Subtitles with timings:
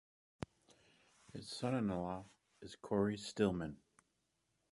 [1.31, 2.25] His son-in-law
[2.63, 3.77] is Cory Stillman.